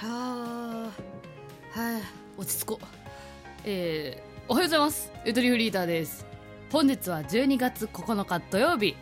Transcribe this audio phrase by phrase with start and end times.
[0.00, 0.90] は
[1.74, 2.02] あはい
[2.36, 2.86] 落ち着こう。
[3.64, 5.12] えー、おはようございます。
[5.24, 6.24] ゆとりフリーターです。
[6.70, 8.94] 本日は12月9日土曜日。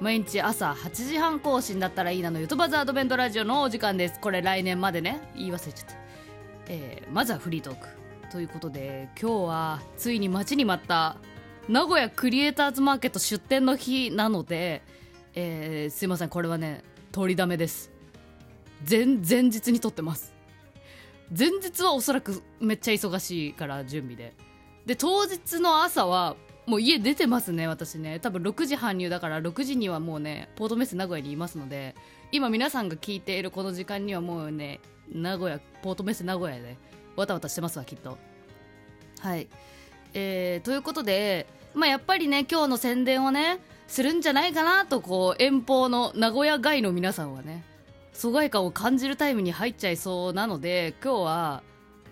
[0.00, 4.20] 毎日朝8時半更新だったらいいなのゆとばずアドベントラジオのお時間です。
[4.20, 5.96] これ来年までね言い忘れちゃった。
[6.68, 7.88] えー、まずはフリートーク
[8.30, 11.16] ということで今日はついに待ちに待った
[11.68, 14.82] 名古屋クリエイターズマーケット出店の日なので、
[15.34, 16.28] えー、すいません。
[16.28, 17.90] これはね取りだめです。
[18.88, 20.33] 前前日に撮ってます。
[21.36, 24.34] 前日はおそらくめっちゃ忙しいから準備で。
[24.86, 28.20] で当日の朝はもう家出てますね私ね。
[28.20, 31.94] 多分6時搬入だから6時にはもうねポートメッセ名古屋にいますので
[32.32, 34.80] 今皆さんが聞いているこの時間にはもうね
[35.12, 36.76] 名古屋ポートメッセ名古屋で
[37.16, 38.18] わたわたしてますわきっと。
[39.20, 39.48] はい。
[40.12, 47.64] えー、ということでまあやっぱりね今日の宣伝をねするんじゃないかなとこう遠方の名古屋外の皆さんはね
[48.14, 51.62] 疎外感を感じるタイムに入っちゃいそうなので今日は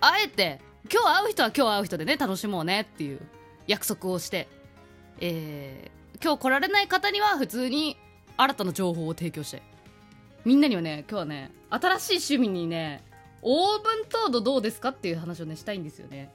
[0.01, 3.19] あえて今日会う人は今日会う人でね楽しもうねっていう
[3.67, 4.47] 約束をして、
[5.19, 7.97] えー、今日来られない方には普通に
[8.37, 9.63] 新たな情報を提供して。
[10.45, 13.03] みんなにはね今日はね新しい趣味にね
[13.41, 16.31] オーブントードどうですかっていう話をねしたいんですよね。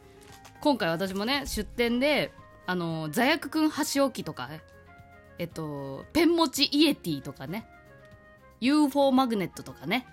[0.61, 2.33] 今回私もね出店で
[2.67, 4.51] あの座薬くん箸置きとか
[5.39, 7.67] えっとペン持ちイエティとかね
[8.61, 10.07] UFO マグネットとかね、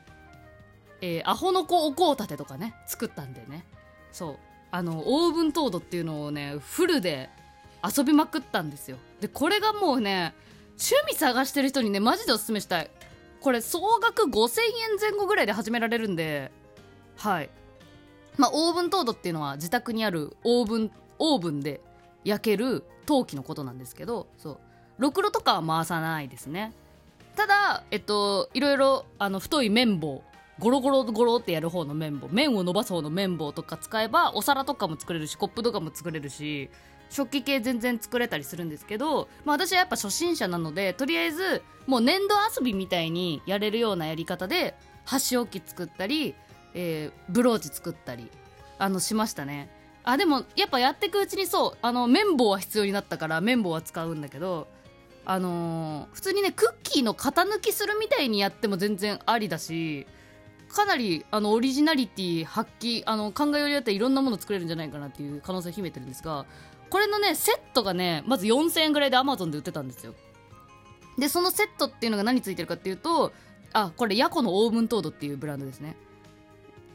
[1.01, 2.75] えー、アホの子お香立てとかね。
[2.87, 3.65] 作ったんでね。
[4.11, 4.35] そう。
[4.71, 7.29] あのオーブントードっていうのをねフルで
[7.81, 8.97] 遊びまくったんですよ。
[9.21, 10.33] でこれがもうね
[10.71, 12.89] 趣味探してる人にねマジでおすすめしたい。
[13.41, 16.51] これ総額5000円前後ぐらいで始められるんで
[17.15, 17.49] はい。
[18.37, 21.79] まあオーブントードっていうのは自宅にあるオーブンオーブンで
[22.23, 24.57] 焼ける陶器のことなんですけどそう。
[24.97, 26.73] ろくろとかは回さないですね。
[27.35, 30.23] ただえっといろいろあの太い綿棒
[30.59, 36.69] ゴロゴロゴロってやる方の綿棒麺を伸ばす方の綿棒とか使えばお皿とかも作れるしコップとかも作れるし
[37.09, 46.33] 食器系全然作れたりするんですけど、まあ、私はやっぱ初心者なのでとりあえずもう粘土遊びみたいにやれるようなやり方で箸置き作ったり、
[46.73, 48.31] えー、ブローチ作ったり
[48.79, 49.69] あのしましたね。
[50.03, 54.67] あでもやっぱやっていくうちにそうあの綿棒は必要になったから綿棒は使うんだけど
[55.25, 60.05] あのー、普通にねクッキーの型抜きするみたいにやっても全然ありだし
[60.69, 66.45] かなりあのオリジナリティ発揮あの考えよりだったらいろんなもの作れるんじゃないかなっていう可能性を秘めてるんですが
[66.89, 70.13] これのねセットがねまず4000円ぐらいで Amazon で売ってたんですよ。
[71.17, 73.31] でそのセットっていうのが何ついてるかっていうと
[73.73, 75.95] あこれヤコのオーブン陶土っていうブランドですね。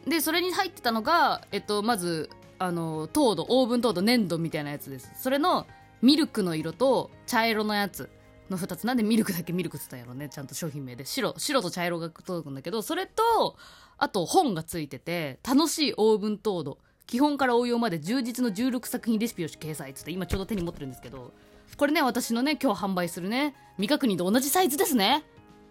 [0.06, 5.10] でそれに入ってたのがえっとまずあのトードオーブントード粘土みたいなやつです。
[5.16, 5.66] それの
[6.02, 8.10] ミルクの色と茶色のやつ。
[8.50, 8.87] の2つ。
[8.87, 10.28] なんでミルクだけミルクって言ったんやろね。
[10.28, 11.05] ちゃんと商品名で。
[11.05, 13.56] 白白と茶色が届くんだけどそれと
[13.99, 16.78] あと本がついてて楽しいオーブン陶土。
[17.06, 21.33] 基本から応用まで充実の16作品レシピを掲載っつって今ちょうど手に持ってるんですけど
[21.77, 25.25] これね私のね今日販売するね未確認と同じサイズですね。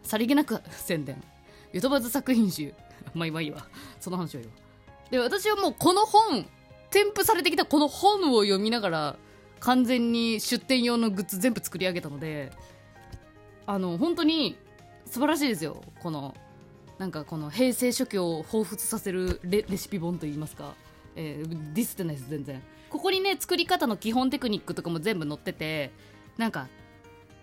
[0.04, 1.22] さりげなく宣伝。
[1.72, 2.74] ゆとばず作品集。
[3.14, 3.66] まあ今いいわ。
[4.00, 4.52] その話を言う
[5.12, 6.46] で私はもうこの本
[6.90, 9.16] 添付されてきたこの本を読みながら
[9.60, 12.52] 完全に出店用のグッズ全部作り上げたので
[13.66, 14.58] あの本当に
[15.06, 15.84] 素晴らしいですよ。
[16.02, 16.36] この
[16.98, 20.76] なんかこの平成初期を彷彿させるレシピ本といいますか、
[21.16, 22.62] えー、ディスってないです全然。
[22.90, 25.92] ここにね作り方の基本テクニックとかも全部載ってて
[26.38, 26.68] なんか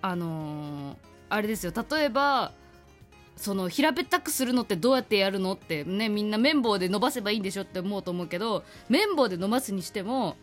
[0.02, 0.96] あのー、
[1.30, 1.72] あれですよ。
[1.90, 2.52] 例えば
[3.36, 10.36] その平べったくするのってどうやってやるのってねみんな綿棒で伸ばせばいいんでしょって思うと思うけど綿棒で伸ばすにしても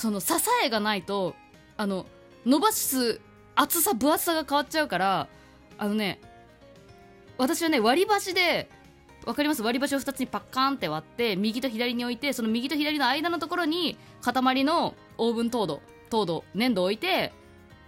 [0.00, 0.32] その支
[0.64, 1.34] えがないと
[1.76, 2.06] あの
[2.46, 3.20] 伸ばす
[3.54, 5.28] 厚さ分厚さが変わっちゃうから
[5.76, 6.18] あのね
[7.36, 8.70] 私はね割り箸で
[9.26, 9.62] 分かります？
[9.62, 17.34] 割り箸を2つにパッカーンって割って右と左に置いてその右と左の間のところに塊のオーブン糖度糖度粘土を置いて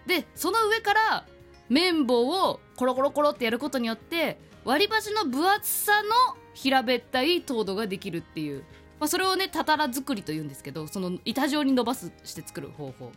[0.07, 1.27] でその上から
[1.71, 8.65] 綿棒をコロコロコロってやることによって割り箸の分厚さの平べったい糖度ができるっていう。
[9.03, 13.11] まあ、それをねたたら作りというんですけどその板状に伸ばすして作る方法。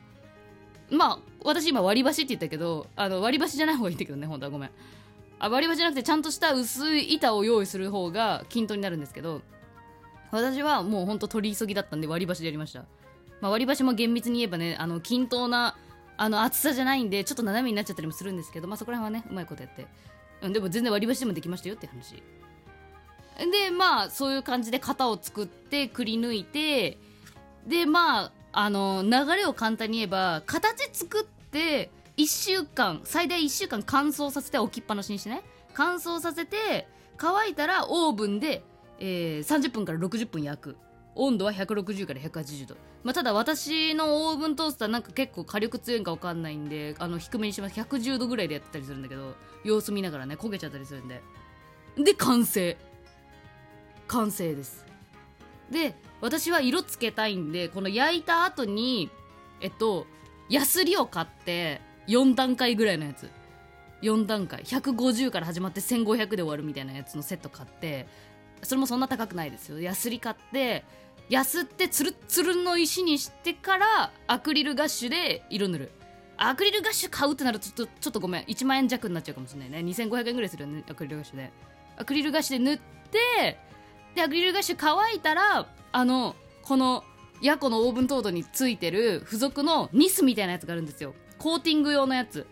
[0.90, 4.50] まあ私今割り箸って言ったけどあの割り箸じゃない方がいいんだけどね本当は。
[4.50, 4.72] ごめん。
[5.38, 9.44] あ割り箸じゃなくてちゃんとした薄い板を用意する方が均等になるんですけど
[10.32, 12.80] 私はもうほんと取り急ぎだったんで割り箸でやりました、
[13.40, 15.78] まあ、割り箸も厳密に言えばねあの均等な
[16.18, 19.86] あの厚さじゃないんでちょっと斜めになっちゃったりもするんですけどまあそこら辺はねうまいことやって、
[20.42, 22.24] うん、でも全然割り箸でもできましたよって話。
[23.38, 26.98] でまあそういう感じで型を作ってくり抜いて
[27.68, 35.44] でまああの流れを簡単に言えば形作って1週間最大1週間乾燥させて置きっぱなしにしてね。
[35.74, 36.88] 乾燥させて
[37.18, 38.64] 乾いたらオーブンで
[39.00, 40.78] えー、30分から60分焼く。
[41.18, 47.80] 温度は160から180度、まあ、ただ私のオーブントースターなんか結構火力強いか分かんないんであの低めにします。
[47.80, 49.34] 110度ぐらいでやってたりするんだけど
[49.64, 51.22] 様子見ながらね焦げちゃったりするんで。
[51.98, 52.78] で完成。
[54.08, 54.86] 完成です。
[55.70, 59.10] で私は色つけたいんでこの焼いた後に
[59.62, 60.06] えっと
[60.50, 63.30] ヤスリを買って4段階ぐらいのやつ。
[64.02, 64.62] 4段階。
[64.62, 68.08] 150から始まって1500で終わるみたいなやつのセット買って
[68.62, 69.80] それもそんな高くないですよ。
[69.80, 70.84] ヤスリ買って
[71.30, 75.92] やすってツルッツルの石にしてからアクリルガッシュで色塗る。
[76.38, 78.44] アクリルガッシュ買うってなるとちょっとちょっとごめん。
[78.44, 79.80] 1万円弱になっちゃうかもしれないね。
[79.80, 81.52] 2500円ぐらいするよねアクリルガッシュで。
[81.98, 82.80] アクリルガッシュで塗っ
[83.10, 83.58] て
[84.16, 87.04] でアクリルガッシュ乾いたらあのこの
[87.42, 91.14] ヤコのオーブントートについてる付属のニスみたいなやつがあるんですよ。
[91.38, 92.48] コーティング用のやつ。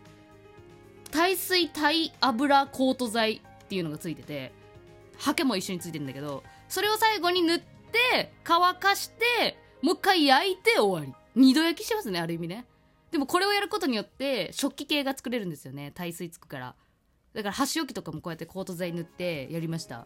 [1.10, 4.52] 耐水耐油コート剤っていうのがついてて
[5.18, 11.14] ハケも一緒についてるんだけどそれを最後に塗って乾かしてもう一回焼いて終わり。
[11.36, 12.66] 二度焼きしますねある意味ね。
[13.12, 16.76] でもこれをやることによって食器系が作れるんですよね耐水つくから。
[17.34, 20.06] だから箸置きとかもこうやってコート剤塗ってやりました。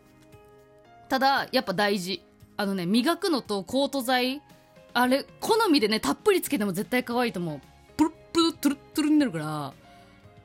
[1.09, 2.23] ただやっぱ大事。
[2.59, 4.41] あのね磨くのとコート剤
[4.93, 7.61] あれ好みでねたっぷりつけても絶対可愛いと思う。
[7.95, 9.73] プルプルトゥルットゥルになるから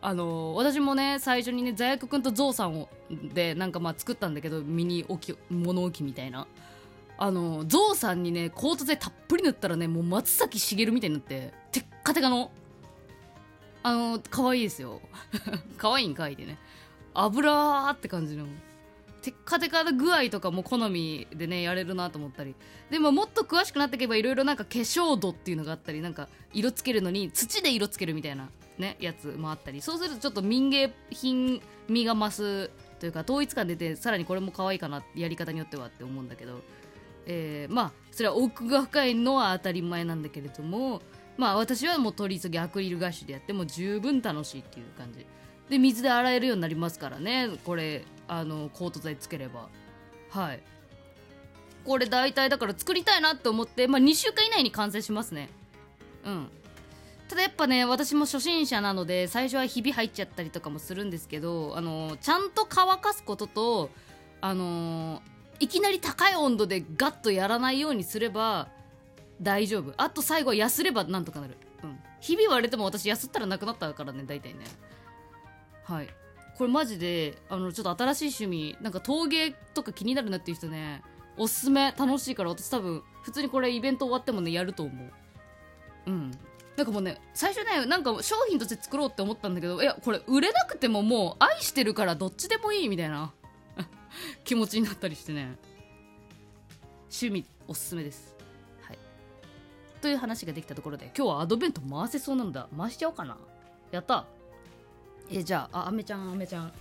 [0.03, 2.89] あの私もね最初にね座薬くんとゾウさんを
[3.33, 6.47] でなんかまあ作ったんだけどミニ置き物置みたいな。
[7.19, 12.51] あのゾウさんにねコート剤たっぷり塗ったらねもう松崎しげるみたいになってテッカテカの。
[13.85, 15.01] あの可愛いですよ。
[15.79, 16.59] 可愛いんかいでね。
[17.15, 18.47] 油って感じの。
[19.23, 22.55] テッカテカな具合とかも好みでねやれるなと思ったり。
[22.91, 29.81] でももっと詳しくなっていけばいろいろなんか化粧土っていうのがあったりなんか色つけるのに土で色つけるみたいなねやつもあったり。
[29.81, 36.61] そうするとちょっと民芸品味が増すというか統一感出てさらにこれも可愛いかなやり方によってはって思うんだけど、
[37.27, 41.01] えー、まあそれは奥が深いのは当たり前なんだけれども
[41.37, 45.27] まあ私はもう取り急ぎアクリルガッシュでやっても十分楽しいっていう感じ。
[45.69, 47.51] で水で洗えるようになりますからね。
[47.65, 49.69] これあのコート剤つければ。
[50.31, 50.61] はい。
[51.85, 55.49] これ大体だから作りたいなって思って、まあ、2週間以内に完成しますね。
[56.25, 56.49] うん。
[57.29, 63.91] ただやっぱね私も初心者なので最初はひび入っちゃったりとかもするんですけどあのちゃんと乾かすことと
[64.43, 65.23] あの
[65.59, 68.69] いきなり高い温度でガッとやらないようにすれば
[69.41, 69.93] 大丈夫。
[69.97, 71.57] あと最後はやすればなんとかなる。
[71.83, 71.99] うん。
[72.21, 74.61] ひび割れても私やすったらなくなったからね大体ね。
[75.85, 76.09] はい。
[76.57, 81.03] これマジであのちょっと新しい趣味なんか陶芸とか気になるなっていう人ね
[81.37, 85.13] おすすめ楽しいから私多分普通にこれイベント終わってもねやると思う。
[86.07, 86.31] うん。
[86.77, 93.33] なんかもうね最初ねなんか商品として作ろうって思ったんだけどいやこれ売れなくてももう愛してるからどっちでもいいみたいな
[94.45, 95.57] 気持ちになったりしてね。
[97.13, 98.35] 趣味おすすめです。
[98.83, 98.99] はい。
[100.01, 102.69] という話ができたところで今日はアドベント回せそうなんだ。
[102.77, 103.37] 回しちゃおうかな。
[103.91, 104.27] やった。
[105.33, 106.73] えじゃああアメちゃんアメちゃん。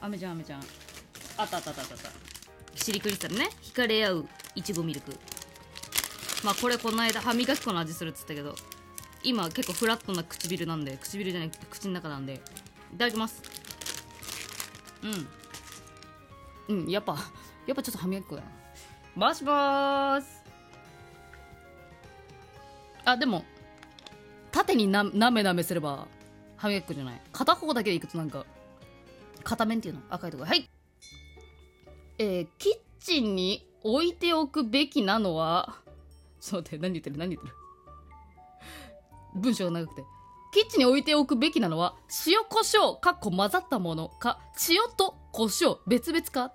[0.00, 0.60] アメちゃんアメちゃん。
[1.36, 2.10] あったあったあったあった。
[2.74, 3.48] キシリクリスタルね。
[3.62, 5.16] 惹かれ合ういちごミルク。
[6.44, 8.54] まあこれこの間歯磨き粉の味するっつったけど
[9.24, 12.40] 今結構フラットな唇なんで唇じゃない口の中なんで。
[12.94, 13.42] いただきます。
[16.68, 16.76] うん。
[16.82, 17.16] うんやっぱ
[17.66, 18.48] やっぱちょっと歯磨き粉だな
[19.18, 20.44] 回しまーす。
[23.04, 23.44] あでも
[24.52, 26.06] 縦にななめなめすれば
[26.56, 27.20] 歯磨き粉じゃない。
[27.32, 28.46] 片方だけでいくとなんか
[29.44, 30.00] 片面っていうの？
[30.10, 30.68] 赤いとこはい。
[32.18, 35.76] えー、キッチンに置いておくべきなのは
[36.40, 37.16] ちょっと待って何言ってる？
[37.18, 37.54] 何言ってる？
[39.36, 40.02] 文章が長くて。
[40.52, 41.94] キッチンに置いておくべきなのは
[42.26, 46.52] 塩コショウかっこ混ざったものか塩と胡椒別々か？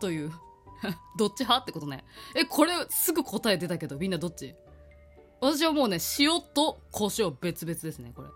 [0.00, 0.32] という。
[1.18, 1.62] どっち派？
[1.62, 2.04] ってことね。
[2.34, 4.54] えこれすぐ答え出たけどみんなどっち？
[5.40, 8.28] 私はもうね塩と胡椒別々ですねこれ。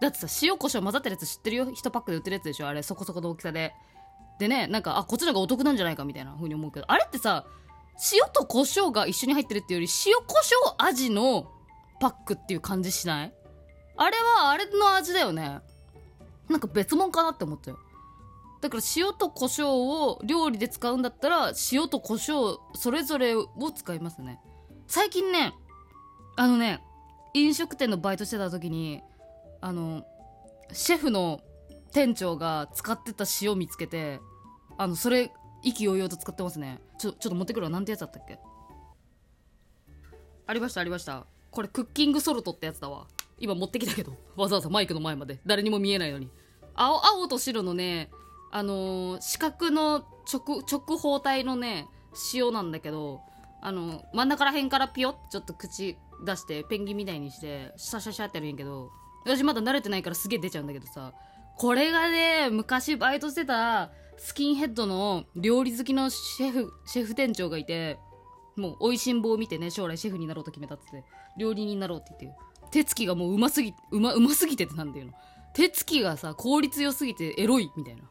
[0.00, 2.68] だってさ塩コショウ混ざってるやつ知ってるよ？1パックで売ってるやつでしょ？
[2.68, 3.74] あれそこそこの大きさで。
[4.38, 6.86] でねなんかあこっちの方がお得なんじゃないかみたいな風に思うけど。
[6.90, 7.46] あれってさ
[8.12, 11.50] 塩と胡椒が一緒に入ってるっていうより塩コショウ味の
[12.00, 13.32] パックっていう感じしない？
[13.96, 15.60] あれはあれの味だよね。
[16.48, 17.78] なんか別物かなって思ったよ。
[18.60, 19.68] だから塩と胡椒
[20.08, 24.40] を料理で使うんだったら塩と胡椒それぞれを使いますね。
[24.86, 25.54] 最近ね
[26.36, 26.82] あのね
[27.34, 29.02] 飲食店のバイトしてた時に
[29.64, 30.04] あの
[30.74, 31.40] シェフの
[31.90, 34.20] 店長が使ってた塩見つけて
[34.76, 36.82] あのそれ意気揚々と使ってますね。
[36.98, 37.70] ちょちょっと持ってくるわ。
[37.70, 38.38] なんてやつだったっけ？
[40.46, 41.24] ありましたありました。
[41.50, 43.06] これクッキングソルトってやつだわ。
[43.38, 44.12] 今持ってきたけど。
[44.36, 45.40] わざわざマイクの前まで。
[45.46, 46.28] 誰にも見えないのに。
[46.74, 48.10] 青青と白のね
[48.52, 51.88] あのー、四角の直直方体のね
[52.34, 53.22] 塩なんだけど
[53.62, 58.90] あの真ん中ら辺からピヨッちょっと口出してペンギンみたいにしてシャシャシャってやるんやけど
[59.24, 61.12] 私まだ慣れてないからすげえ出ちゃうんだけどさ
[61.56, 67.98] これがね昔バイトしてたスキンヘッドの料理好きのシェフシェフ店長がいて
[68.56, 71.04] もう美味しんぼを見てね将来シェフになろうと決めたっつって
[71.38, 72.38] 料理人になろうって言って
[72.70, 75.06] 手つきがもううますぎうまうますぎてってなんだよ。
[75.06, 75.12] の
[75.54, 78.02] 手つきがさ効率良すぎてエロいみたいな。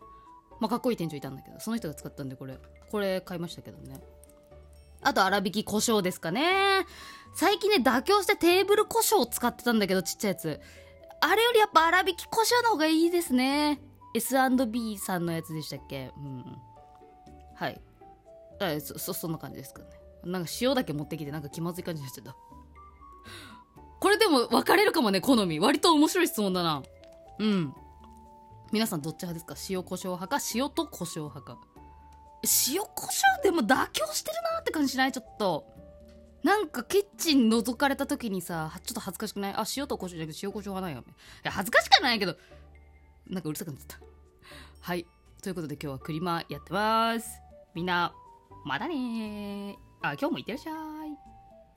[0.62, 2.58] まあかっこいい店長いたんだけどその人が使ったんでこれ。
[2.90, 4.00] これ買いましたけどね。
[5.02, 6.86] あと粗挽き胡椒ですかね。
[7.36, 10.62] 最近ね妥協してテーブル胡椒を使ってたんだけどちっちゃいやつ。
[11.26, 13.80] あれよりやっぱ粗挽き胡椒の方がいいですね。
[14.14, 16.12] S&B さんのやつでしたっけ？
[16.18, 16.58] うん。
[17.56, 17.82] はい。
[18.60, 19.88] あそそそんな感じですかね。
[20.26, 22.36] なんか塩だけ持ってきてなんか気まずい感じになっちゃった。
[24.02, 25.62] これでも分かれるかもね好み。
[25.62, 26.84] 割と面白い質問だな。
[27.40, 27.74] うん。
[28.74, 29.56] 皆さんどっち派ですか？
[29.70, 30.46] 塩コショウ派か？
[30.54, 31.58] 塩と胡椒派か。
[32.70, 35.12] 塩コショウでも妥協してるなって感じしない？
[35.14, 35.73] ちょっと。
[36.44, 39.54] なんかキッチン覗かれた時にさちょっと恥ずかしくない？
[39.54, 41.08] あ塩と胡椒じゃなくて塩コショウ派ないよね。
[41.10, 42.36] いや恥ずかしくないけど
[43.30, 44.06] なんかうるさくなっちゃった。
[44.82, 45.06] はい。
[45.42, 47.40] ということで今日はクリマやってます。
[47.74, 48.14] みんな
[48.66, 50.72] またねあ今日もいってらっしゃ
[51.03, 51.03] い。